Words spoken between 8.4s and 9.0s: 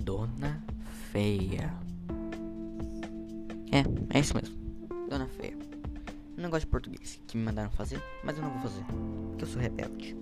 não vou fazer.